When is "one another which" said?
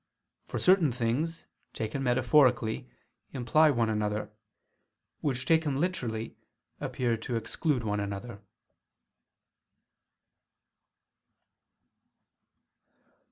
3.69-5.45